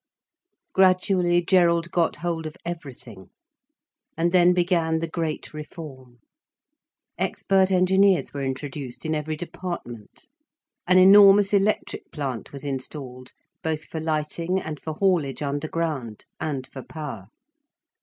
Gradually 0.73 1.43
Gerald 1.43 1.91
got 1.91 2.15
hold 2.15 2.47
of 2.47 2.57
everything. 2.65 3.29
And 4.17 4.31
then 4.31 4.51
began 4.51 4.97
the 4.97 5.07
great 5.07 5.53
reform. 5.53 6.17
Expert 7.19 7.69
engineers 7.69 8.33
were 8.33 8.41
introduced 8.43 9.05
in 9.05 9.13
every 9.13 9.35
department. 9.35 10.25
An 10.87 10.97
enormous 10.97 11.53
electric 11.53 12.11
plant 12.11 12.51
was 12.51 12.65
installed, 12.65 13.33
both 13.61 13.85
for 13.85 13.99
lighting 13.99 14.59
and 14.59 14.79
for 14.79 14.93
haulage 14.95 15.43
underground, 15.43 16.25
and 16.39 16.65
for 16.65 16.81
power. 16.81 17.27